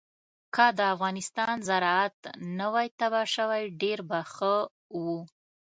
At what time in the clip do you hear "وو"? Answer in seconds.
5.03-5.19